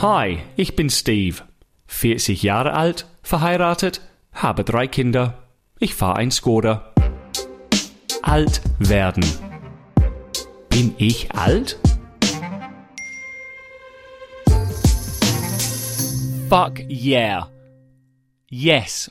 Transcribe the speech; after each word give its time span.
Hi, 0.00 0.38
ich 0.54 0.76
bin 0.76 0.90
Steve. 0.90 1.42
40 1.88 2.44
Jahre 2.44 2.74
alt, 2.74 3.08
verheiratet, 3.24 4.00
habe 4.32 4.62
drei 4.62 4.86
Kinder. 4.86 5.42
Ich 5.80 5.96
fahre 5.96 6.18
ein 6.18 6.30
Skoda. 6.30 6.94
Alt 8.22 8.60
werden. 8.78 9.24
Bin 10.68 10.94
ich 10.98 11.32
alt? 11.32 11.80
Fuck 16.48 16.78
yeah. 16.88 17.50
Yes. 18.48 19.10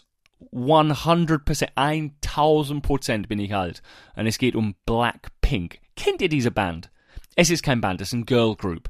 100%, 0.54 1.73
1000% 1.75 3.27
bin 3.27 3.39
ich 3.39 3.54
alt. 3.54 3.82
Und 4.15 4.25
es 4.25 4.38
geht 4.38 4.55
um 4.55 4.75
Blackpink. 4.85 5.79
Kennt 5.97 6.21
ihr 6.21 6.29
diese 6.29 6.51
Band? 6.51 6.91
Es 7.35 7.49
ist 7.49 7.61
kein 7.61 7.82
Band, 7.82 7.99
es 7.99 8.07
ist 8.07 8.13
ein 8.13 8.25
Girl 8.25 8.55
Group. 8.55 8.89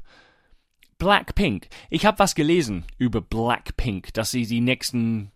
Blackpink. 0.98 1.68
Ich 1.90 2.04
habe 2.04 2.18
was 2.18 2.34
gelesen 2.34 2.84
über 2.98 3.20
Blackpink, 3.20 4.12
dass 4.14 4.32
sie 4.32 4.46
die 4.46 4.60
nächsten 4.60 5.30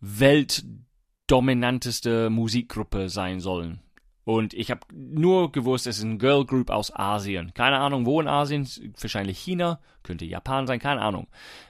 weltdominanteste 0.00 2.30
Musikgruppe 2.30 3.08
sein 3.08 3.40
sollen. 3.40 3.80
Und 4.24 4.54
ich 4.54 4.70
habe 4.70 4.80
nur 4.92 5.52
gewusst, 5.52 5.86
es 5.86 5.98
ist 5.98 6.04
ein 6.04 6.18
Girl 6.18 6.46
Group 6.46 6.70
aus 6.70 6.94
Asien. 6.94 7.52
Keine 7.54 7.78
Ahnung, 7.78 8.06
wo 8.06 8.20
in 8.20 8.28
Asien. 8.28 8.68
Wahrscheinlich 9.00 9.38
China, 9.38 9.80
könnte 10.02 10.24
Japan 10.24 10.66
sein, 10.66 10.78
keine 10.78 11.02
Ahnung. 11.02 11.26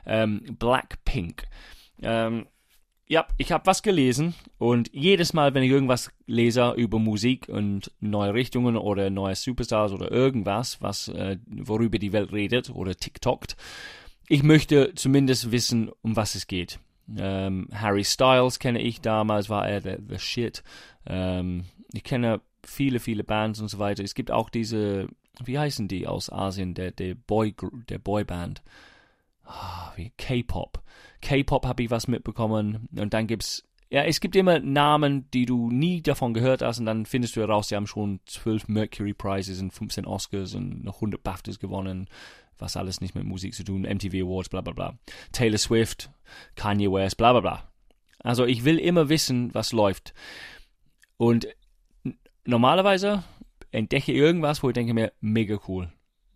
Ähm, 0.06 0.56
Blackpink. 0.58 1.44
Ähm, 2.02 2.46
ja, 3.12 3.26
ich 3.36 3.52
habe 3.52 3.66
was 3.66 3.82
gelesen 3.82 4.32
und 4.56 4.88
jedes 4.94 5.34
Mal, 5.34 5.52
wenn 5.52 5.62
ich 5.62 5.70
irgendwas 5.70 6.10
lese 6.26 6.72
über 6.78 6.98
Musik 6.98 7.46
und 7.46 7.92
neue 8.00 8.32
Richtungen 8.32 8.74
oder 8.74 9.10
neue 9.10 9.34
Superstars 9.34 9.92
oder 9.92 10.10
irgendwas, 10.10 10.80
was 10.80 11.08
äh, 11.08 11.36
worüber 11.46 11.98
die 11.98 12.14
Welt 12.14 12.32
redet 12.32 12.70
oder 12.70 12.94
TikTokt, 12.94 13.54
ich 14.28 14.42
möchte 14.42 14.94
zumindest 14.94 15.52
wissen, 15.52 15.90
um 16.00 16.16
was 16.16 16.34
es 16.34 16.46
geht. 16.46 16.78
Ähm, 17.14 17.68
Harry 17.74 18.04
Styles 18.04 18.58
kenne 18.58 18.80
ich 18.80 19.02
damals, 19.02 19.50
war 19.50 19.68
er 19.68 19.82
der, 19.82 19.98
der 19.98 20.18
Shit. 20.18 20.62
Ähm, 21.04 21.66
ich 21.92 22.04
kenne 22.04 22.40
viele, 22.64 22.98
viele 22.98 23.24
Bands 23.24 23.60
und 23.60 23.68
so 23.68 23.78
weiter. 23.78 24.02
Es 24.02 24.14
gibt 24.14 24.30
auch 24.30 24.48
diese, 24.48 25.06
wie 25.44 25.58
heißen 25.58 25.86
die 25.86 26.06
aus 26.06 26.32
Asien, 26.32 26.72
der, 26.72 26.92
der 26.92 27.14
Boy, 27.14 27.54
der 27.90 27.98
Boyband. 27.98 28.62
Ah, 29.52 29.92
wie 29.96 30.10
K-Pop. 30.16 30.82
K-Pop 31.20 31.66
habe 31.66 31.82
ich 31.82 31.90
was 31.90 32.08
mitbekommen. 32.08 32.88
Und 32.96 33.12
dann 33.12 33.26
gibt's, 33.26 33.64
ja, 33.90 34.02
es 34.04 34.20
gibt 34.20 34.34
immer 34.34 34.58
Namen, 34.60 35.30
die 35.32 35.44
du 35.44 35.70
nie 35.70 36.00
davon 36.00 36.32
gehört 36.32 36.62
hast. 36.62 36.78
Und 36.78 36.86
dann 36.86 37.04
findest 37.04 37.36
du 37.36 37.40
heraus, 37.40 37.68
sie 37.68 37.76
haben 37.76 37.86
schon 37.86 38.20
12 38.26 38.68
Mercury 38.68 39.12
Prizes 39.12 39.60
und 39.60 39.72
15 39.72 40.06
Oscars 40.06 40.54
und 40.54 40.82
noch 40.82 40.96
100 40.96 41.22
BAFTAs 41.22 41.58
gewonnen. 41.58 42.08
Was 42.56 42.76
alles 42.76 43.00
nicht 43.00 43.14
mit 43.14 43.24
Musik 43.24 43.54
zu 43.54 43.64
tun. 43.64 43.82
MTV 43.82 44.24
Awards, 44.24 44.48
bla 44.48 44.62
bla 44.62 44.72
bla. 44.72 44.98
Taylor 45.32 45.58
Swift, 45.58 46.10
Kanye 46.54 46.90
West, 46.90 47.18
bla 47.18 47.32
bla 47.32 47.40
bla. 47.40 47.68
Also 48.20 48.46
ich 48.46 48.64
will 48.64 48.78
immer 48.78 49.08
wissen, 49.08 49.52
was 49.52 49.72
läuft. 49.72 50.14
Und 51.18 51.48
normalerweise 52.46 53.24
entdecke 53.70 54.12
ich 54.12 54.18
irgendwas, 54.18 54.62
wo 54.62 54.68
ich 54.68 54.74
denke 54.74 54.94
mir, 54.94 55.12
mega 55.20 55.58
cool. 55.68 55.92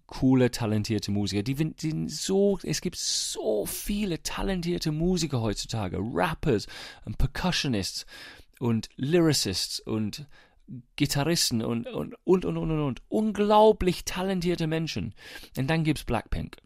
Coole, 0.06 0.50
talentierte 0.50 1.10
Musiker. 1.10 1.42
Die, 1.42 1.54
die 1.54 2.08
so, 2.08 2.58
es 2.62 2.80
gibt 2.80 2.96
so 2.96 3.66
viele 3.66 4.22
talentierte 4.22 4.92
Musiker 4.92 5.40
heutzutage. 5.40 5.98
Rappers 5.98 6.66
und 7.04 7.18
Percussionists 7.18 8.06
und 8.60 8.88
Lyricists 8.96 9.80
und 9.80 10.26
Gitarristen 10.96 11.62
und, 11.62 11.86
und, 11.86 12.14
und, 12.24 12.44
und, 12.44 12.56
und, 12.56 12.70
und. 12.70 13.02
Unglaublich 13.08 14.04
talentierte 14.04 14.66
Menschen. 14.66 15.14
Und 15.56 15.68
dann 15.68 15.84
gibt's 15.84 16.04
Blackpink. 16.04 16.56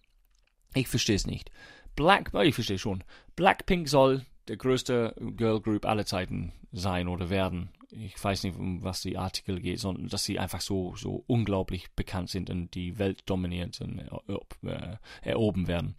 Ich 0.74 0.88
verstehe 0.88 1.16
es 1.16 1.26
nicht. 1.26 1.50
Black, 1.96 2.30
ich 2.42 2.54
verstehe 2.54 2.78
schon. 2.78 3.04
Blackpink 3.36 3.88
soll 3.88 4.24
der 4.48 4.56
größte 4.56 5.14
Girl 5.36 5.60
Group 5.60 5.84
aller 5.84 6.06
Zeiten 6.06 6.52
sein 6.72 7.08
oder 7.08 7.30
werden 7.30 7.70
ich 7.92 8.22
weiß 8.22 8.44
nicht, 8.44 8.56
um 8.56 8.82
was 8.82 9.02
die 9.02 9.18
Artikel 9.18 9.60
geht, 9.60 9.80
sondern 9.80 10.08
dass 10.08 10.24
sie 10.24 10.38
einfach 10.38 10.60
so, 10.60 10.94
so 10.96 11.24
unglaublich 11.26 11.90
bekannt 11.92 12.30
sind 12.30 12.50
und 12.50 12.74
die 12.74 12.98
Welt 12.98 13.22
dominiert 13.26 13.80
und 13.80 13.98
äh, 13.98 14.96
erhoben 15.22 15.66
werden. 15.66 15.96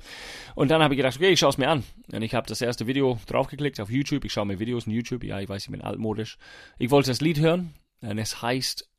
Und 0.56 0.72
dann 0.72 0.81
habe 0.81 0.94
ich 0.94 0.97
gedacht, 0.97 1.18
okay, 1.18 1.31
ich 1.31 1.40
schaue 1.40 1.50
es 1.50 1.57
mir 1.57 1.69
an. 1.69 1.84
Und 2.12 2.22
ich 2.22 2.34
habe 2.34 2.47
das 2.47 2.62
erste 2.62 2.88
Video 2.88 3.19
draufgeklickt 3.28 3.79
auf 3.79 3.90
YouTube. 3.90 4.25
Ich 4.25 4.34
schaue 4.34 4.46
mir 4.46 4.59
Videos 4.59 4.88
in 4.88 4.94
YouTube. 4.94 5.24
Ja, 5.24 5.40
ich 5.40 5.50
weiß, 5.50 5.66
ich 5.66 5.72
bin 5.72 5.81
altmodisch. 5.81 6.38
Ich 6.79 6.91
wollte 6.91 7.12
das 7.12 7.22
Lied 7.22 7.40
hören 7.40 7.74
und 8.02 8.18
es 8.18 8.41
heißt 8.41 8.90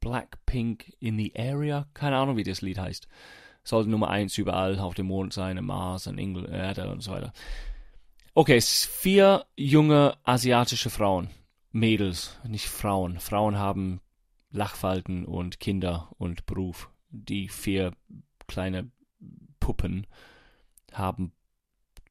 Blackpink 0.00 0.92
in 1.00 1.18
the 1.18 1.32
Area. 1.36 1.86
Keine 1.94 2.16
Ahnung, 2.16 2.36
wie 2.36 2.44
das 2.44 2.62
Lied 2.62 2.78
heißt. 2.78 3.08
Sollte 3.64 3.90
Nummer 3.90 4.08
eins 4.08 4.38
überall 4.38 4.78
auf 4.78 4.94
dem 4.94 5.06
Mond 5.06 5.32
sein, 5.32 5.56
im 5.56 5.66
Mars, 5.66 6.06
in 6.06 6.18
England, 6.18 6.48
Erde 6.48 6.90
und 6.90 7.02
so 7.02 7.12
weiter. 7.12 7.32
Okay, 8.34 8.60
vier 8.60 9.46
junge 9.56 10.16
asiatische 10.22 10.90
Frauen 10.90 11.28
Mädels, 11.70 12.38
nicht 12.46 12.66
Frauen. 12.66 13.20
Frauen 13.20 13.58
haben 13.58 14.00
Lachfalten 14.50 15.24
und 15.24 15.60
Kinder 15.60 16.10
und 16.18 16.46
Beruf. 16.46 16.90
Die 17.10 17.48
vier 17.48 17.92
kleine 18.46 18.90
Puppen 19.60 20.06
haben 20.92 21.32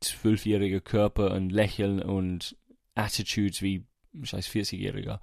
zwölfjährige 0.02 0.82
Körper 0.82 1.32
und 1.32 1.50
Lächeln 1.50 2.02
und 2.02 2.56
Attitudes 2.96 3.62
wie 3.62 3.86
scheiß 4.22 4.48
40-Jähriger. 4.48 5.20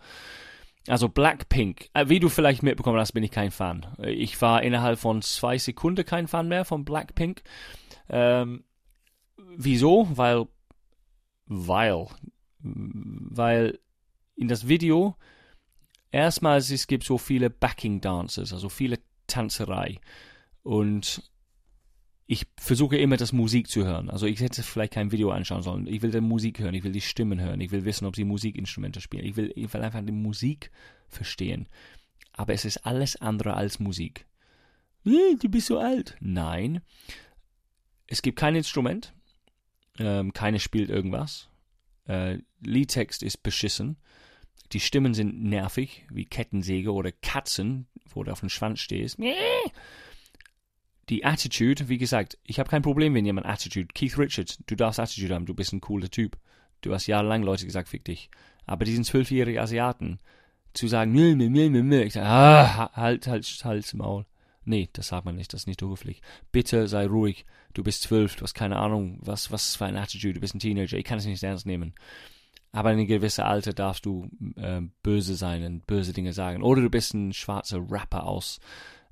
Also 0.86 1.08
Blackpink, 1.08 1.88
äh, 1.94 2.08
wie 2.08 2.20
du 2.20 2.28
vielleicht 2.28 2.62
mitbekommen 2.62 2.98
hast, 2.98 3.12
bin 3.12 3.22
ich 3.22 3.30
kein 3.30 3.50
Fan. 3.50 3.86
Ich 4.02 4.40
war 4.42 4.62
innerhalb 4.62 4.98
von 4.98 5.22
zwei 5.22 5.56
Sekunden 5.56 6.04
kein 6.04 6.28
Fan 6.28 6.48
mehr 6.48 6.64
von 6.64 6.84
Blackpink. 6.84 7.42
Ähm, 8.08 8.64
wieso? 9.36 10.08
Weil, 10.14 10.46
weil, 11.46 12.06
weil 12.58 13.78
in 14.36 14.48
das 14.48 14.68
Video, 14.68 15.16
erstmals 16.10 16.70
es 16.70 16.86
gibt 16.86 17.04
so 17.04 17.18
viele 17.18 17.50
Backing 17.50 18.00
Dancers, 18.00 18.52
also 18.52 18.68
viele 18.68 18.98
Tanzerei. 19.26 20.00
Und 20.62 21.22
ich 22.26 22.46
versuche 22.58 22.96
immer 22.96 23.16
das 23.16 23.32
Musik 23.32 23.68
zu 23.68 23.84
hören. 23.84 24.08
Also 24.08 24.26
ich 24.26 24.40
hätte 24.40 24.62
vielleicht 24.62 24.94
kein 24.94 25.12
Video 25.12 25.30
anschauen 25.30 25.62
sollen. 25.62 25.86
Ich 25.86 26.00
will 26.02 26.10
die 26.10 26.20
Musik 26.20 26.58
hören, 26.58 26.74
ich 26.74 26.84
will 26.84 26.92
die 26.92 27.00
Stimmen 27.00 27.40
hören, 27.40 27.60
ich 27.60 27.70
will 27.70 27.84
wissen, 27.84 28.06
ob 28.06 28.16
sie 28.16 28.24
Musikinstrumente 28.24 29.00
spielen. 29.00 29.26
Ich 29.26 29.36
will, 29.36 29.52
ich 29.54 29.72
will 29.72 29.82
einfach 29.82 30.02
die 30.04 30.12
Musik 30.12 30.70
verstehen. 31.08 31.68
Aber 32.32 32.54
es 32.54 32.64
ist 32.64 32.86
alles 32.86 33.16
andere 33.16 33.54
als 33.54 33.78
Musik. 33.78 34.26
Du 35.04 35.48
bist 35.50 35.66
so 35.66 35.78
alt. 35.78 36.16
Nein. 36.20 36.80
Es 38.06 38.22
gibt 38.22 38.38
kein 38.38 38.56
Instrument. 38.56 39.12
Ähm, 39.98 40.32
keine 40.32 40.60
spielt 40.60 40.88
irgendwas. 40.88 41.50
Äh, 42.06 42.38
Liedtext 42.60 43.22
ist 43.22 43.42
beschissen. 43.42 43.98
Die 44.72 44.80
Stimmen 44.80 45.14
sind 45.14 45.42
nervig, 45.42 46.04
wie 46.10 46.24
Kettensäge 46.24 46.92
oder 46.92 47.12
Katzen, 47.12 47.86
wo 48.08 48.24
du 48.24 48.32
auf 48.32 48.40
dem 48.40 48.48
Schwanz 48.48 48.80
stehst. 48.80 49.18
Die 51.08 51.24
Attitude, 51.24 51.88
wie 51.88 51.98
gesagt, 51.98 52.38
ich 52.44 52.58
habe 52.58 52.70
kein 52.70 52.82
Problem, 52.82 53.14
wenn 53.14 53.26
jemand 53.26 53.46
Attitude. 53.46 53.88
Keith 53.94 54.18
Richards, 54.18 54.58
du 54.66 54.74
darfst 54.74 54.98
Attitude 54.98 55.34
haben, 55.34 55.46
du 55.46 55.54
bist 55.54 55.72
ein 55.72 55.80
cooler 55.80 56.10
Typ. 56.10 56.38
Du 56.80 56.92
hast 56.92 57.06
jahrelang 57.06 57.42
Leute 57.42 57.66
gesagt, 57.66 57.88
fick 57.88 58.04
dich. 58.04 58.30
Aber 58.66 58.84
diesen 58.84 59.04
zwölfjährigen 59.04 59.60
Asiaten, 59.60 60.18
zu 60.72 60.88
sagen, 60.88 61.12
mö, 61.12 61.36
mö, 61.36 61.48
mö, 61.48 61.70
mö, 61.70 61.82
mö, 61.82 62.02
ich 62.02 62.14
sag, 62.14 62.24
ah, 62.24 62.90
halt, 62.94 63.26
halt, 63.26 63.60
halt, 63.64 63.94
Maul. 63.94 64.26
Nee, 64.64 64.88
das 64.92 65.08
sagt 65.08 65.24
man 65.24 65.36
nicht, 65.36 65.52
das 65.52 65.62
ist 65.62 65.66
nicht 65.66 65.82
höflich. 65.82 66.22
Bitte 66.50 66.88
sei 66.88 67.06
ruhig. 67.06 67.44
Du 67.74 67.84
bist 67.84 68.02
zwölf, 68.02 68.36
du 68.36 68.42
hast 68.42 68.54
keine 68.54 68.78
Ahnung, 68.78 69.18
was, 69.20 69.50
was 69.50 69.76
für 69.76 69.84
eine 69.84 70.00
Attitude, 70.00 70.34
du 70.34 70.40
bist 70.40 70.54
ein 70.54 70.58
Teenager, 70.58 70.96
ich 70.96 71.04
kann 71.04 71.18
es 71.18 71.26
nicht 71.26 71.42
ernst 71.42 71.66
nehmen. 71.66 71.94
Aber 72.74 72.90
in 72.90 72.98
einem 72.98 73.06
gewissen 73.06 73.42
Alter 73.42 73.72
darfst 73.72 74.04
du 74.04 74.28
äh, 74.56 74.80
böse 75.04 75.36
sein 75.36 75.62
und 75.64 75.86
böse 75.86 76.12
Dinge 76.12 76.32
sagen. 76.32 76.60
Oder 76.60 76.82
du 76.82 76.90
bist 76.90 77.14
ein 77.14 77.32
schwarzer 77.32 77.78
Rapper 77.88 78.26
aus, 78.26 78.58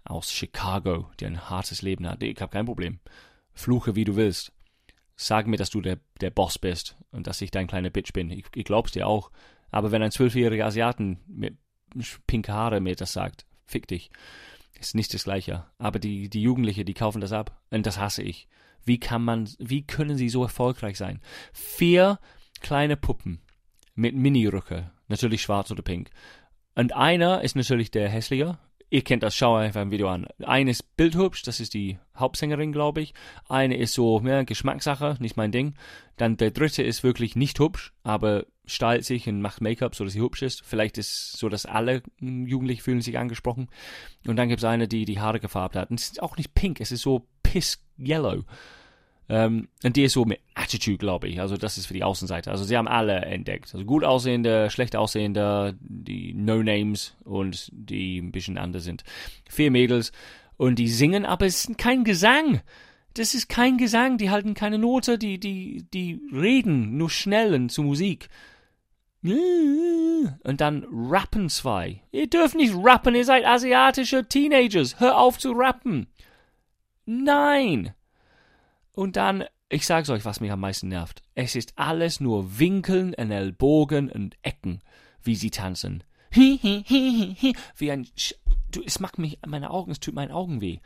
aus 0.02 0.32
Chicago, 0.32 1.08
der 1.20 1.28
ein 1.28 1.48
hartes 1.48 1.80
Leben 1.80 2.08
hat. 2.08 2.24
Ich 2.24 2.40
habe 2.40 2.50
kein 2.50 2.66
Problem. 2.66 2.98
Fluche, 3.54 3.94
wie 3.94 4.02
du 4.02 4.16
willst. 4.16 4.52
Sag 5.14 5.46
mir, 5.46 5.58
dass 5.58 5.70
du 5.70 5.80
der, 5.80 6.00
der 6.20 6.30
Boss 6.30 6.58
bist 6.58 6.96
und 7.12 7.28
dass 7.28 7.40
ich 7.40 7.52
dein 7.52 7.68
kleiner 7.68 7.90
Bitch 7.90 8.12
bin. 8.12 8.30
Ich, 8.30 8.46
ich 8.52 8.64
glaub's 8.64 8.90
dir 8.90 9.06
auch. 9.06 9.30
Aber 9.70 9.92
wenn 9.92 10.02
ein 10.02 10.10
zwölfjähriger 10.10 10.66
Asiaten 10.66 11.20
mit 11.28 11.56
pinke 12.26 12.52
Haare 12.52 12.80
mir 12.80 12.96
das 12.96 13.12
sagt, 13.12 13.46
fick 13.64 13.86
dich. 13.86 14.10
Ist 14.80 14.96
nicht 14.96 15.14
das 15.14 15.22
Gleiche. 15.22 15.66
Aber 15.78 16.00
die, 16.00 16.28
die 16.28 16.42
Jugendliche, 16.42 16.84
die 16.84 16.94
kaufen 16.94 17.20
das 17.20 17.30
ab. 17.30 17.62
Und 17.70 17.86
das 17.86 17.96
hasse 17.96 18.24
ich. 18.24 18.48
Wie 18.84 18.98
kann 18.98 19.22
man, 19.22 19.48
wie 19.60 19.86
können 19.86 20.16
sie 20.16 20.30
so 20.30 20.42
erfolgreich 20.42 20.98
sein? 20.98 21.20
Vier 21.52 22.18
kleine 22.60 22.96
Puppen 22.96 23.40
mit 23.94 24.14
Mini-Rücke, 24.14 24.90
natürlich 25.08 25.42
schwarz 25.42 25.70
oder 25.70 25.82
pink. 25.82 26.10
Und 26.74 26.94
einer 26.94 27.42
ist 27.42 27.56
natürlich 27.56 27.90
der 27.90 28.08
hässliche. 28.08 28.58
Ihr 28.88 29.02
kennt 29.02 29.22
das, 29.22 29.34
schau 29.34 29.56
einfach 29.56 29.80
ein 29.80 29.90
Video 29.90 30.08
an. 30.08 30.26
Eine 30.42 30.70
ist 30.70 30.96
bildhübsch, 30.96 31.42
das 31.42 31.60
ist 31.60 31.72
die 31.72 31.98
Hauptsängerin, 32.14 32.72
glaube 32.72 33.00
ich. 33.00 33.14
Eine 33.48 33.76
ist 33.78 33.94
so, 33.94 34.20
ja, 34.20 34.42
Geschmackssache, 34.42 35.16
nicht 35.18 35.36
mein 35.36 35.50
Ding. 35.50 35.74
Dann 36.16 36.36
der 36.36 36.50
dritte 36.50 36.82
ist 36.82 37.02
wirklich 37.02 37.34
nicht 37.34 37.58
hübsch, 37.58 37.94
aber 38.02 38.44
stylt 38.66 39.04
sich 39.04 39.26
und 39.28 39.40
macht 39.40 39.62
Make-up, 39.62 39.94
so 39.94 40.04
dass 40.04 40.12
sie 40.12 40.20
hübsch 40.20 40.42
ist. 40.42 40.62
Vielleicht 40.64 40.98
ist 40.98 41.38
so, 41.38 41.48
dass 41.48 41.64
alle 41.64 42.02
Jugendlichen 42.20 42.82
fühlen 42.82 43.00
sich 43.00 43.18
angesprochen. 43.18 43.68
Und 44.26 44.36
dann 44.36 44.48
gibt 44.48 44.60
es 44.60 44.64
eine, 44.64 44.88
die 44.88 45.06
die 45.06 45.20
Haare 45.20 45.40
gefärbt 45.40 45.74
hat. 45.74 45.90
Und 45.90 45.98
es 45.98 46.08
ist 46.08 46.22
auch 46.22 46.36
nicht 46.36 46.54
pink, 46.54 46.80
es 46.80 46.92
ist 46.92 47.02
so 47.02 47.26
piss 47.42 47.82
yellow. 47.98 48.44
Ähm, 49.32 49.68
und 49.82 49.96
die 49.96 50.02
ist 50.02 50.12
so 50.12 50.26
mit 50.26 50.40
Attitude, 50.54 50.98
glaube 50.98 51.26
ich. 51.26 51.40
Also 51.40 51.56
das 51.56 51.78
ist 51.78 51.86
für 51.86 51.94
die 51.94 52.04
Außenseite. 52.04 52.50
Also 52.50 52.64
sie 52.64 52.76
haben 52.76 52.86
alle 52.86 53.14
entdeckt. 53.14 53.72
Also 53.72 53.86
gut 53.86 54.04
aussehende, 54.04 54.68
schlecht 54.68 54.94
aussehende, 54.94 55.74
die 55.80 56.34
No-Names 56.34 57.16
und 57.24 57.70
die 57.72 58.18
ein 58.18 58.30
bisschen 58.30 58.58
anders 58.58 58.84
sind. 58.84 59.04
Vier 59.48 59.70
Mädels 59.70 60.12
und 60.58 60.78
die 60.78 60.88
singen, 60.88 61.24
aber 61.24 61.46
es 61.46 61.64
ist 61.64 61.78
kein 61.78 62.04
Gesang. 62.04 62.60
Das 63.14 63.32
ist 63.32 63.48
kein 63.48 63.78
Gesang, 63.78 64.18
die 64.18 64.28
halten 64.28 64.52
keine 64.52 64.76
Note, 64.76 65.16
die, 65.16 65.40
die, 65.40 65.86
die 65.94 66.20
reden 66.30 66.98
nur 66.98 67.08
schnell 67.08 67.54
und 67.54 67.70
zu 67.70 67.82
Musik. 67.82 68.28
Und 69.22 70.60
dann 70.60 70.84
rappen 70.92 71.48
zwei. 71.48 72.02
Ihr 72.10 72.28
dürft 72.28 72.54
nicht 72.54 72.74
rappen, 72.76 73.14
ihr 73.14 73.24
seid 73.24 73.46
asiatische 73.46 74.28
Teenagers. 74.28 75.00
Hör 75.00 75.16
auf 75.16 75.38
zu 75.38 75.52
rappen. 75.52 76.06
Nein. 77.06 77.94
Und 78.92 79.16
dann, 79.16 79.44
ich 79.68 79.86
sag's 79.86 80.10
euch, 80.10 80.24
was 80.24 80.40
mich 80.40 80.52
am 80.52 80.60
meisten 80.60 80.88
nervt. 80.88 81.22
Es 81.34 81.56
ist 81.56 81.72
alles 81.76 82.20
nur 82.20 82.58
Winkeln 82.58 83.14
und 83.14 83.30
Ellbogen 83.30 84.10
und 84.10 84.36
Ecken, 84.42 84.82
wie 85.22 85.34
sie 85.34 85.50
tanzen. 85.50 86.04
Wie 86.30 87.90
ein, 87.90 88.06
Sch 88.16 88.34
du, 88.70 88.82
es 88.84 89.00
macht 89.00 89.18
mich, 89.18 89.38
meine 89.46 89.70
Augen, 89.70 89.92
es 89.92 90.00
tut 90.00 90.14
meinen 90.14 90.32
Augen 90.32 90.60
weh. 90.60 90.78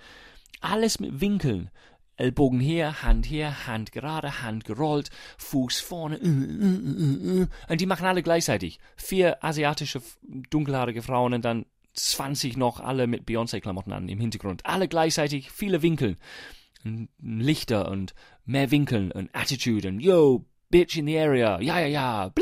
Alles 0.61 1.01
mit 1.01 1.21
Winkeln. 1.21 1.71
Ellbogen 2.17 2.61
her, 2.61 3.03
Hand 3.03 3.27
her, 3.31 3.67
Hand 3.67 3.93
gerade, 3.93 4.43
Hand 4.43 4.65
gerollt, 4.65 5.11
Fuß 5.37 5.81
vorne. 5.81 6.19
Und 6.19 7.81
die 7.81 7.87
machen 7.87 8.07
alle 8.07 8.23
gleichzeitig. 8.23 8.79
Vier 8.97 9.45
asiatische, 9.45 10.01
dunkelhaarige 10.23 11.03
Frauen 11.03 11.35
und 11.35 11.45
dann 11.45 11.67
20 11.93 12.57
noch, 12.57 12.81
alle 12.81 13.07
mit 13.07 13.27
Beyoncé-Klamotten 13.27 13.93
an 13.93 14.09
im 14.09 14.21
Hintergrund. 14.21 14.65
Alle 14.65 14.89
gleichzeitig, 14.89 15.51
viele 15.51 15.83
Winkeln. 15.83 16.17
Lichter 17.21 17.91
und 17.91 18.15
mehr 18.45 18.71
Winkeln 18.71 19.13
und 19.13 19.35
Attitude 19.35 19.89
und 19.89 20.01
Yo, 20.01 20.45
Bitch 20.71 20.97
in 20.97 21.07
the 21.07 21.19
area, 21.19 21.61
ja, 21.61 21.81
ja, 21.81 21.87
ja. 21.87 22.33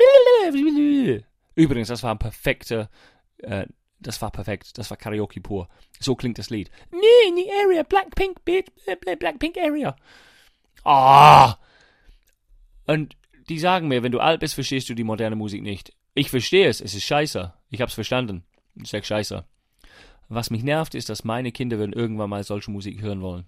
Übrigens, 1.54 1.88
das 1.88 2.02
war 2.02 2.14
ein 2.14 2.18
perfekter, 2.18 2.90
äh, 3.38 3.66
das 4.00 4.20
war 4.20 4.30
perfekt, 4.30 4.76
das 4.78 4.90
war 4.90 4.96
Karaoke 4.96 5.40
pur. 5.40 5.68
So 6.00 6.14
klingt 6.14 6.38
das 6.38 6.50
Lied. 6.50 6.70
Nee, 6.90 7.28
in 7.28 7.36
the 7.36 7.50
area, 7.64 7.82
Blackpink, 7.82 8.44
Bitch, 8.44 8.70
Blackpink 9.18 9.56
Area. 9.58 9.96
Ah! 10.84 11.56
Und 12.86 13.16
die 13.48 13.58
sagen 13.58 13.88
mir, 13.88 14.02
wenn 14.02 14.12
du 14.12 14.20
alt 14.20 14.40
bist, 14.40 14.54
verstehst 14.54 14.88
du 14.88 14.94
die 14.94 15.04
moderne 15.04 15.36
Musik 15.36 15.62
nicht. 15.62 15.92
Ich 16.14 16.30
verstehe 16.30 16.68
es, 16.68 16.80
es 16.80 16.94
ist 16.94 17.04
scheiße. 17.04 17.52
Ich 17.70 17.80
hab's 17.80 17.94
verstanden. 17.94 18.44
Ich 18.74 18.90
sag 18.90 19.04
scheiße. 19.04 19.44
Was 20.28 20.50
mich 20.50 20.62
nervt, 20.62 20.94
ist, 20.94 21.08
dass 21.08 21.24
meine 21.24 21.52
Kinder 21.52 21.78
werden 21.78 21.92
irgendwann 21.92 22.30
mal 22.30 22.44
solche 22.44 22.70
Musik 22.70 23.00
hören 23.00 23.20
wollen. 23.20 23.46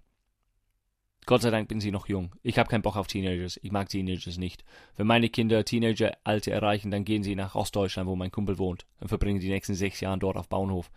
Gott 1.27 1.43
sei 1.43 1.51
Dank 1.51 1.69
bin 1.69 1.81
sie 1.81 1.91
noch 1.91 2.09
jung. 2.09 2.31
Ich 2.45 2.57
habe 2.57 2.69
keinen 2.69 2.83
Bock 2.83 2.97
auf 2.97 3.09
Teenagers. 3.09 3.59
Ich 3.63 3.73
mag 3.73 3.89
Teenagers 3.89 4.39
nicht. 4.39 4.65
Wenn 4.97 5.09
meine 5.09 5.29
Kinder 5.29 5.65
Teenager-Alte 5.65 6.53
erreichen, 6.53 6.93
dann 6.93 7.05
gehen 7.05 7.25
sie 7.25 7.35
nach 7.35 7.57
Ostdeutschland, 7.57 8.09
wo 8.09 8.15
mein 8.15 8.31
Kumpel 8.31 8.59
wohnt, 8.59 8.87
und 9.01 9.09
verbringen 9.09 9.41
die 9.41 9.49
nächsten 9.49 9.75
sechs 9.75 10.01
Jahre 10.01 10.19
dort 10.19 10.37
auf 10.37 10.49
Bauernhof. 10.49 10.91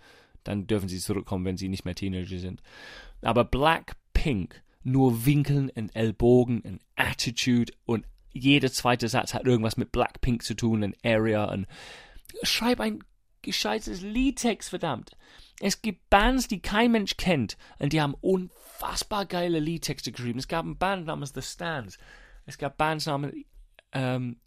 Dann 0.44 0.68
dürfen 0.68 0.88
sie 0.88 1.00
zurückkommen, 1.00 1.46
wenn 1.46 1.58
sie 1.58 1.68
nicht 1.68 1.84
mehr 1.84 1.96
Teenager 1.96 2.38
sind. 2.38 2.62
Aber 3.22 3.44
Blackpink, 3.44 4.62
nur 4.84 5.26
Winkeln 5.26 5.72
und 5.72 5.96
Ellbogen 5.96 6.62
und 6.62 6.82
Attitude 6.96 7.74
und 7.86 8.06
jeder 8.32 8.72
zweite 8.72 9.08
Satz 9.08 9.34
hat 9.34 9.46
irgendwas 9.46 9.78
mit 9.78 9.92
Blackpink 9.92 10.44
zu 10.44 10.54
tun 10.54 10.84
und 10.84 10.96
Area 11.04 11.46
und 11.46 11.66
schreib 12.44 12.80
ein 12.80 13.04
gescheites 13.42 14.02
Liedtext, 14.02 14.70
verdammt. 14.70 15.12
Es 15.60 15.82
gibt 15.82 16.10
Bands, 16.10 16.48
die 16.48 16.62
kein 16.62 16.92
Mensch 16.92 17.18
kennt 17.18 17.58
und 17.80 17.94
die 17.94 18.02
haben 18.02 18.16
unfassbar 18.22 19.26
geile 19.26 19.60
Liedtexte 19.60 20.12
geschrieben. 20.12 20.40
Es 20.40 20.48
gab 20.48 20.66
eine 20.66 20.76
Band 20.76 21.08
namens 21.08 21.34
The 21.34 21.42
Stands. 21.42 21.98
Es 22.46 22.58
gab 22.58 22.78
Bands 22.78 23.06
namens 23.06 23.36
ähm, 23.92 24.38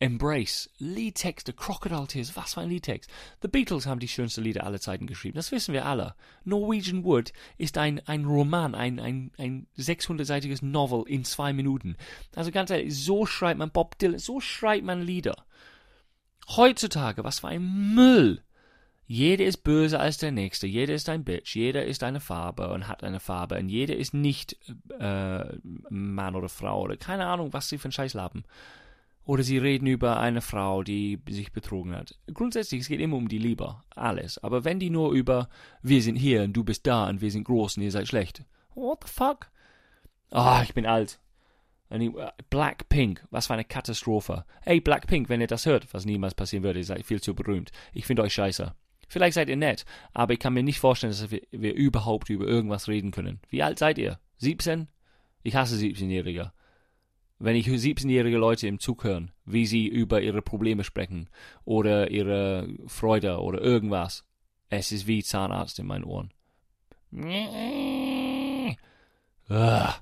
Embrace, 0.00 0.70
Liedtexte, 0.78 1.52
Crocodile 1.52 2.06
Tears, 2.06 2.34
was 2.34 2.54
für 2.54 2.62
ein 2.62 2.70
Liedtext. 2.70 3.10
The 3.42 3.48
Beatles 3.48 3.86
haben 3.86 4.00
die 4.00 4.08
schönsten 4.08 4.42
Lieder 4.42 4.64
aller 4.64 4.80
Zeiten 4.80 5.06
geschrieben, 5.06 5.36
das 5.36 5.52
wissen 5.52 5.74
wir 5.74 5.84
alle. 5.84 6.14
Norwegian 6.44 7.04
Wood 7.04 7.34
ist 7.58 7.76
ein, 7.76 8.00
ein 8.06 8.24
Roman, 8.24 8.74
ein, 8.74 8.98
ein, 8.98 9.30
ein 9.36 9.66
600-seitiges 9.76 10.64
Novel 10.64 11.04
in 11.06 11.24
zwei 11.24 11.52
Minuten. 11.52 11.96
Also 12.34 12.50
ganz 12.50 12.70
ehrlich, 12.70 12.96
so 12.96 13.26
schreibt 13.26 13.58
man 13.58 13.72
Bob 13.72 13.98
Dylan, 13.98 14.18
so 14.18 14.40
schreibt 14.40 14.86
man 14.86 15.02
Lieder. 15.02 15.44
Heutzutage, 16.56 17.22
was 17.24 17.40
für 17.40 17.48
ein 17.48 17.94
Müll. 17.94 18.42
Jeder 19.06 19.44
ist 19.44 19.58
böse 19.64 19.98
als 19.98 20.18
der 20.18 20.30
Nächste, 20.30 20.68
jeder 20.68 20.94
ist 20.94 21.08
ein 21.08 21.24
Bitch, 21.24 21.56
jeder 21.56 21.84
ist 21.84 22.04
eine 22.04 22.20
Farbe 22.20 22.72
und 22.72 22.86
hat 22.86 23.02
eine 23.02 23.18
Farbe 23.18 23.58
und 23.58 23.68
jeder 23.68 23.96
ist 23.96 24.14
nicht 24.14 24.56
äh, 25.00 25.44
Mann 25.88 26.36
oder 26.36 26.48
Frau 26.48 26.82
oder 26.82 26.96
keine 26.96 27.26
Ahnung, 27.26 27.52
was 27.52 27.68
sie 27.68 27.78
für 27.78 27.86
einen 27.86 27.92
Scheiß 27.92 28.14
haben. 28.14 28.44
Oder 29.24 29.42
sie 29.42 29.58
reden 29.58 29.86
über 29.86 30.18
eine 30.18 30.40
Frau, 30.40 30.82
die 30.82 31.20
sich 31.28 31.52
betrogen 31.52 31.94
hat. 31.94 32.18
Grundsätzlich, 32.32 32.82
es 32.82 32.88
geht 32.88 33.00
immer 33.00 33.16
um 33.16 33.28
die 33.28 33.38
Liebe, 33.38 33.82
alles. 33.94 34.38
Aber 34.38 34.64
wenn 34.64 34.80
die 34.80 34.90
nur 34.90 35.12
über 35.12 35.48
wir 35.82 36.02
sind 36.02 36.16
hier 36.16 36.42
und 36.44 36.52
du 36.52 36.64
bist 36.64 36.86
da 36.86 37.08
und 37.08 37.20
wir 37.20 37.30
sind 37.30 37.44
groß 37.44 37.76
und 37.76 37.82
ihr 37.82 37.92
seid 37.92 38.08
schlecht. 38.08 38.44
What 38.74 39.04
the 39.04 39.12
fuck? 39.12 39.50
Ah, 40.30 40.60
oh, 40.60 40.62
ich 40.62 40.74
bin 40.74 40.86
alt. 40.86 41.20
Blackpink, 42.50 43.26
was 43.30 43.48
für 43.48 43.54
eine 43.54 43.64
Katastrophe. 43.64 44.44
Ey, 44.64 44.80
Blackpink, 44.80 45.28
wenn 45.28 45.40
ihr 45.40 45.46
das 45.46 45.66
hört, 45.66 45.92
was 45.92 46.04
niemals 46.04 46.34
passieren 46.34 46.62
würde, 46.62 46.78
ihr 46.78 46.84
seid 46.84 47.04
viel 47.04 47.20
zu 47.20 47.34
berühmt. 47.34 47.72
Ich 47.92 48.06
finde 48.06 48.22
euch 48.22 48.32
scheiße. 48.32 48.74
Vielleicht 49.08 49.34
seid 49.34 49.48
ihr 49.48 49.56
nett, 49.56 49.84
aber 50.12 50.34
ich 50.34 50.38
kann 50.38 50.54
mir 50.54 50.62
nicht 50.62 50.78
vorstellen, 50.78 51.12
dass 51.12 51.30
wir, 51.32 51.42
wir 51.50 51.74
überhaupt 51.74 52.30
über 52.30 52.46
irgendwas 52.46 52.86
reden 52.86 53.10
können. 53.10 53.40
Wie 53.48 53.62
alt 53.62 53.80
seid 53.80 53.98
ihr? 53.98 54.20
17? 54.38 54.86
Ich 55.42 55.56
hasse 55.56 55.74
17-Jährige. 55.74 56.52
Wenn 57.40 57.56
ich 57.56 57.66
17-jährige 57.66 58.36
Leute 58.36 58.68
im 58.68 58.78
Zug 58.78 59.02
hören, 59.02 59.32
wie 59.44 59.66
sie 59.66 59.88
über 59.88 60.20
ihre 60.20 60.42
Probleme 60.42 60.84
sprechen 60.84 61.28
oder 61.64 62.10
ihre 62.10 62.68
Freude 62.86 63.40
oder 63.40 63.60
irgendwas, 63.60 64.24
es 64.68 64.92
ist 64.92 65.08
wie 65.08 65.24
Zahnarzt 65.24 65.78
in 65.80 65.86
meinen 65.86 66.04
Ohren. 66.04 66.32
Ugh. 69.48 69.94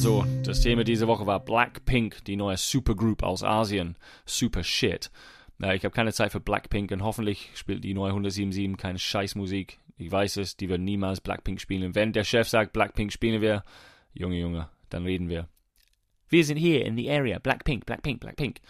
Also, 0.00 0.24
das 0.44 0.62
Thema 0.62 0.82
diese 0.82 1.06
Woche 1.08 1.26
war 1.26 1.40
Blackpink, 1.40 2.24
die 2.24 2.36
neue 2.36 2.56
Supergroup 2.56 3.22
aus 3.22 3.44
Asien. 3.44 3.96
Super 4.24 4.64
Shit. 4.64 5.10
Ich 5.58 5.84
habe 5.84 5.90
keine 5.90 6.14
Zeit 6.14 6.32
für 6.32 6.40
Blackpink 6.40 6.90
und 6.90 7.02
hoffentlich 7.02 7.50
spielt 7.52 7.84
die 7.84 7.92
neue 7.92 8.08
177 8.08 8.78
keine 8.78 8.98
Scheißmusik. 8.98 9.78
Ich 9.98 10.10
weiß 10.10 10.38
es, 10.38 10.56
die 10.56 10.70
werden 10.70 10.84
niemals 10.84 11.20
Blackpink 11.20 11.60
spielen. 11.60 11.94
Wenn 11.94 12.14
der 12.14 12.24
Chef 12.24 12.48
sagt, 12.48 12.72
Blackpink 12.72 13.12
spielen 13.12 13.42
wir, 13.42 13.62
Junge, 14.14 14.40
Junge, 14.40 14.70
dann 14.88 15.04
reden 15.04 15.28
wir. 15.28 15.48
Wir 16.30 16.46
sind 16.46 16.56
hier 16.56 16.86
in 16.86 16.96
the 16.96 17.10
area. 17.10 17.38
Blackpink, 17.38 17.84
Blackpink, 17.84 18.20
Blackpink. 18.20 18.60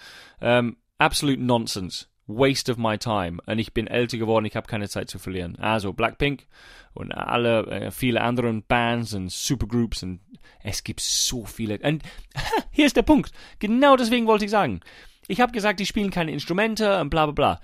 Ähm, 0.40 0.78
absolute 0.98 1.40
Nonsense. 1.40 2.06
Waste 2.38 2.70
of 2.72 2.78
my 2.78 2.98
time. 2.98 3.38
Und 3.46 3.58
ich 3.58 3.72
bin 3.72 3.86
älter 3.86 4.18
geworden, 4.18 4.44
ich 4.44 4.56
habe 4.56 4.66
keine 4.66 4.88
Zeit 4.88 5.10
zu 5.10 5.18
verlieren. 5.18 5.56
Also 5.56 5.92
Blackpink 5.92 6.46
und 6.94 7.12
alle, 7.12 7.66
äh, 7.66 7.90
viele 7.90 8.20
anderen 8.20 8.62
Bands 8.62 9.14
und 9.14 9.30
Supergroups 9.30 10.02
und 10.02 10.20
es 10.62 10.84
gibt 10.84 11.00
so 11.00 11.44
viele. 11.44 11.78
Und 11.78 12.02
hier 12.70 12.86
ist 12.86 12.96
der 12.96 13.02
Punkt. 13.02 13.32
Genau 13.58 13.96
deswegen 13.96 14.26
wollte 14.26 14.44
ich 14.44 14.50
sagen. 14.50 14.80
Ich 15.28 15.40
habe 15.40 15.52
gesagt, 15.52 15.80
die 15.80 15.86
spielen 15.86 16.10
keine 16.10 16.32
Instrumente 16.32 17.00
und 17.00 17.10
bla 17.10 17.26
bla 17.26 17.32
bla. 17.32 17.60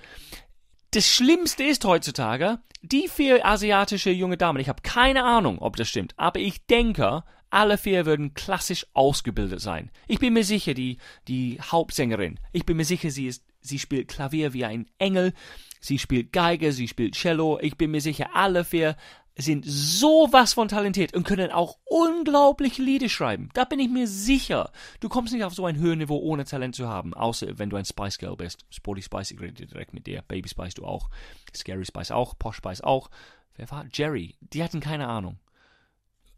Das 0.92 1.06
Schlimmste 1.06 1.64
ist 1.64 1.84
heutzutage, 1.84 2.60
die 2.82 3.08
vier 3.08 3.44
asiatische 3.44 4.10
junge 4.10 4.36
Damen, 4.36 4.60
ich 4.60 4.68
habe 4.68 4.82
keine 4.82 5.24
Ahnung, 5.24 5.58
ob 5.58 5.76
das 5.76 5.88
stimmt, 5.88 6.14
aber 6.16 6.38
ich 6.38 6.66
denke, 6.66 7.24
alle 7.50 7.78
vier 7.78 8.06
würden 8.06 8.34
klassisch 8.34 8.86
ausgebildet 8.92 9.60
sein. 9.60 9.90
Ich 10.06 10.20
bin 10.20 10.32
mir 10.32 10.44
sicher, 10.44 10.74
die, 10.74 10.98
die 11.26 11.58
Hauptsängerin, 11.60 12.38
ich 12.52 12.64
bin 12.64 12.76
mir 12.76 12.84
sicher, 12.84 13.10
sie 13.10 13.26
ist 13.26 13.44
Sie 13.66 13.78
spielt 13.78 14.08
Klavier 14.08 14.52
wie 14.52 14.64
ein 14.64 14.86
Engel. 14.98 15.32
Sie 15.80 15.98
spielt 15.98 16.32
Geige, 16.32 16.72
sie 16.72 16.88
spielt 16.88 17.14
Cello. 17.14 17.58
Ich 17.60 17.76
bin 17.76 17.90
mir 17.90 18.00
sicher, 18.00 18.30
alle 18.34 18.64
vier 18.64 18.96
sind 19.38 19.64
sowas 19.66 20.54
von 20.54 20.68
talentiert 20.68 21.14
und 21.14 21.26
können 21.26 21.50
auch 21.50 21.76
unglaublich 21.84 22.78
Lieder 22.78 23.08
schreiben. 23.08 23.50
Da 23.52 23.64
bin 23.64 23.78
ich 23.78 23.90
mir 23.90 24.08
sicher. 24.08 24.72
Du 25.00 25.08
kommst 25.08 25.34
nicht 25.34 25.44
auf 25.44 25.54
so 25.54 25.66
ein 25.66 25.78
Höhenniveau 25.78 26.16
ohne 26.16 26.44
Talent 26.44 26.74
zu 26.74 26.88
haben, 26.88 27.12
außer 27.12 27.58
wenn 27.58 27.68
du 27.68 27.76
ein 27.76 27.84
Spice 27.84 28.16
Girl 28.18 28.36
bist. 28.36 28.64
Sporty 28.70 29.02
Spice, 29.02 29.32
ich 29.32 29.40
rede 29.40 29.66
direkt 29.66 29.92
mit 29.92 30.06
dir. 30.06 30.22
Baby 30.26 30.48
Spice 30.48 30.74
du 30.74 30.86
auch. 30.86 31.10
Scary 31.54 31.84
Spice 31.84 32.12
auch. 32.12 32.38
Posh 32.38 32.56
Spice 32.56 32.80
auch. 32.80 33.10
Wer 33.56 33.70
war? 33.70 33.86
Jerry. 33.92 34.36
Die 34.40 34.62
hatten 34.62 34.80
keine 34.80 35.06
Ahnung. 35.06 35.38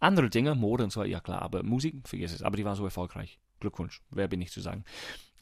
Andere 0.00 0.30
Dinge, 0.30 0.54
Mode 0.54 0.84
und 0.84 0.92
so, 0.92 1.02
ja 1.02 1.20
klar, 1.20 1.42
aber 1.42 1.62
Musik, 1.62 2.06
vergiss 2.06 2.32
es. 2.32 2.42
Aber 2.42 2.56
die 2.56 2.64
waren 2.64 2.76
so 2.76 2.84
erfolgreich. 2.84 3.38
Glückwunsch. 3.60 4.00
Wer 4.10 4.28
bin 4.28 4.40
ich 4.40 4.52
zu 4.52 4.60
sagen? 4.60 4.84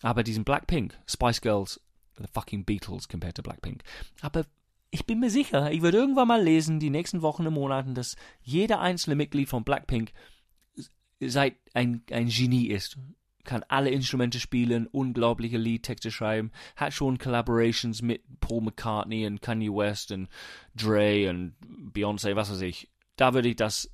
Aber 0.03 0.23
diesen 0.23 0.45
Blackpink, 0.45 0.99
Spice 1.07 1.41
Girls, 1.41 1.81
the 2.19 2.25
fucking 2.33 2.65
Beatles 2.65 3.09
compared 3.09 3.37
to 3.37 3.43
Blackpink. 3.43 3.83
Aber 4.21 4.45
ich 4.91 5.07
bin 5.07 5.21
mir 5.21 5.31
sicher, 5.31 5.71
ich 5.73 5.83
werde 5.83 5.99
irgendwann 5.99 6.29
mal 6.29 6.43
lesen, 6.43 6.81
die 6.81 6.91
nächsten 6.91 7.23
Wochen 7.23 7.47
und 7.47 7.55
Monaten, 7.55 7.95
dass 7.95 8.17
jeder 8.43 8.81
einzelne 8.81 9.17
Mitglied 9.17 9.49
von 9.49 9.65
Blackpink 9.65 10.13
seit 11.21 11.57
ein, 11.75 12.03
ein 12.11 12.29
Genie 12.29 12.67
ist. 12.67 12.99
kann 13.47 13.65
alle 13.69 13.91
Instrumente 13.91 14.41
spielen, 14.41 14.87
unglaubliche 14.89 15.57
Liedtexte 15.57 16.11
schreiben, 16.11 16.51
hat 16.75 16.93
schon 16.93 17.17
Collaborations 17.17 18.03
mit 18.03 18.23
Paul 18.41 18.63
McCartney 18.63 19.27
und 19.27 19.41
Kanye 19.41 19.71
West 19.71 20.13
und 20.13 20.29
Dre 20.75 21.31
und 21.31 21.55
Beyoncé, 21.93 22.37
was 22.37 22.51
weiß 22.51 22.61
ich. 22.63 22.91
Da 23.17 23.33
würde 23.33 23.49
ich 23.49 23.57
das, 23.57 23.91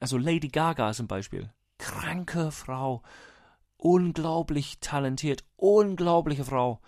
also 0.00 0.18
Lady 0.18 0.48
Gaga 0.48 0.92
zum 0.92 1.06
Beispiel, 1.06 1.50
kranke 1.78 2.50
Frau, 2.50 3.02
unglaublich 3.76 4.78
talentiert, 4.80 5.44
unglaubliche 5.56 6.44
Frau. 6.44 6.80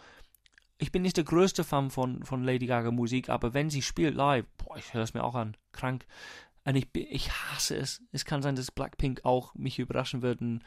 Ich 0.78 0.92
bin 0.92 1.02
nicht 1.02 1.16
der 1.16 1.24
größte 1.24 1.64
Fan 1.64 1.90
von, 1.90 2.22
von 2.24 2.44
Lady 2.44 2.66
Gaga 2.66 2.90
Musik, 2.90 3.28
aber 3.28 3.52
wenn 3.52 3.70
sie 3.70 3.82
spielt 3.82 4.14
live, 4.14 4.46
boah, 4.58 4.76
ich 4.76 4.94
höre 4.94 5.02
es 5.02 5.14
mir 5.14 5.24
auch 5.24 5.34
an, 5.34 5.56
krank. 5.72 6.06
Und 6.64 6.76
ich, 6.76 6.88
ich 6.94 7.30
hasse 7.30 7.76
es. 7.76 8.02
Es 8.12 8.24
kann 8.24 8.42
sein, 8.42 8.54
dass 8.54 8.70
Blackpink 8.70 9.24
auch 9.24 9.54
mich 9.54 9.78
überraschen 9.78 10.22
wird 10.22 10.40
und 10.40 10.62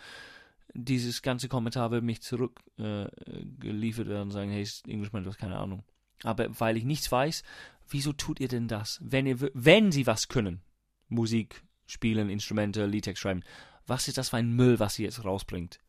dieses 0.74 1.22
ganze 1.22 1.48
Kommentar 1.48 1.92
wird 1.92 2.04
mich 2.04 2.22
zurückgeliefert 2.22 4.08
äh, 4.08 4.10
werden 4.10 4.24
und 4.24 4.32
sagen, 4.32 4.52
hey, 4.52 4.68
Englishman, 4.88 5.24
du 5.24 5.30
hast 5.30 5.38
keine 5.38 5.58
Ahnung. 5.58 5.84
Aber 6.24 6.48
weil 6.60 6.78
ich 6.78 6.84
nichts 6.84 7.12
weiß, 7.12 7.44
wieso 7.90 8.14
tut 8.14 8.40
ihr 8.40 8.48
denn 8.48 8.68
das? 8.68 9.00
Wenn 9.04 9.26
ihr, 9.26 9.40
wenn 9.54 9.92
sie 9.92 10.08
was 10.08 10.28
können, 10.28 10.62
Musik 11.10 11.64
spielen, 11.86 12.30
Instrumente, 12.30 12.86
Liedtext 12.86 13.22
schreiben, 13.22 13.44
was 13.86 14.08
ist 14.08 14.18
das 14.18 14.30
für 14.30 14.38
ein 14.38 14.54
Müll, 14.54 14.80
was 14.80 14.96
sie 14.96 15.04
jetzt 15.04 15.24
rausbringt? 15.26 15.80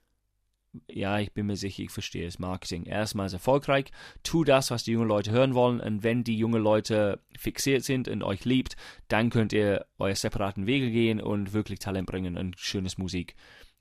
Ja, 0.88 1.18
ich 1.18 1.32
bin 1.32 1.46
mir 1.46 1.56
sicher, 1.56 1.82
ich 1.82 1.90
verstehe 1.90 2.26
es. 2.26 2.38
Marketing. 2.38 2.84
Erstmal 2.84 3.26
ist 3.26 3.34
erfolgreich. 3.34 3.86
Tu 4.22 4.44
das, 4.44 4.70
was 4.70 4.84
die 4.84 4.92
jungen 4.92 5.08
Leute 5.08 5.30
hören 5.30 5.54
wollen. 5.54 5.80
Und 5.80 6.02
wenn 6.02 6.24
die 6.24 6.36
jungen 6.36 6.62
Leute 6.62 7.20
fixiert 7.36 7.84
sind 7.84 8.08
und 8.08 8.22
euch 8.22 8.44
liebt, 8.44 8.76
dann 9.08 9.28
könnt 9.28 9.52
ihr 9.52 9.86
eure 9.98 10.16
separaten 10.16 10.66
Wege 10.66 10.90
gehen 10.90 11.20
und 11.20 11.52
wirklich 11.52 11.78
Talent 11.78 12.06
bringen 12.06 12.38
und 12.38 12.58
schönes 12.58 12.96
Musik. 12.96 13.34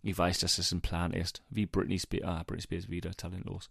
Ich 0.04 0.18
weiß, 0.18 0.40
dass 0.40 0.58
es 0.58 0.72
ein 0.72 0.82
Plan 0.82 1.14
ist. 1.14 1.44
Wie 1.50 1.66
Britney 1.66 2.00
Spears. 2.00 2.28
Ah, 2.28 2.44
Britney 2.46 2.64
Spears 2.64 2.90
wieder 2.90 3.12
talentlos. 3.12 3.70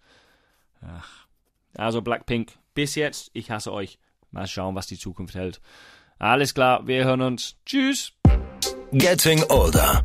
Ach. 0.81 1.27
Also 1.75 2.03
Blackpink, 2.03 2.53
bis 2.75 2.95
jetzt, 2.95 3.31
ich 3.33 3.51
hasse 3.51 3.73
euch. 3.73 3.99
Mal 4.31 4.47
schauen, 4.47 4.75
was 4.75 4.87
die 4.87 4.99
Zukunft 4.99 5.35
hält. 5.35 5.61
Alles 6.19 6.55
klar, 6.55 6.87
wir 6.87 7.05
hören 7.05 7.23
uns. 7.23 7.57
Tschüss. 7.65 8.13
Getting 8.93 9.43
Older. 9.49 10.05